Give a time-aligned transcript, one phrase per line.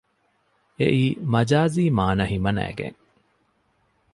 [0.79, 2.97] އެއީ މަޖާޒީ މާނަ ހިމަނައިގެން